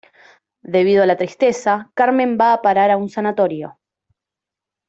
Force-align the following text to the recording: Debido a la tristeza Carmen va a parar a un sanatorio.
Debido 0.63 1.03
a 1.03 1.05
la 1.05 1.15
tristeza 1.15 1.91
Carmen 1.93 2.35
va 2.35 2.53
a 2.53 2.63
parar 2.63 2.89
a 2.89 2.97
un 2.97 3.07
sanatorio. 3.07 3.77